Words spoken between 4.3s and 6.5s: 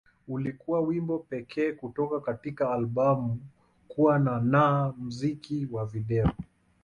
na muziki wa video.